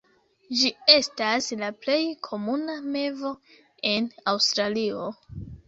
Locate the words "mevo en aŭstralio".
2.97-5.09